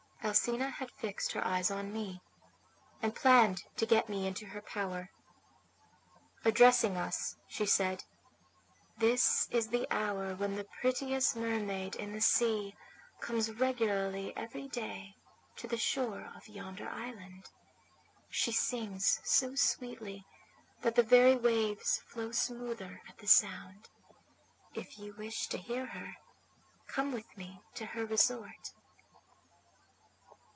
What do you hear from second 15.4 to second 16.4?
to the shore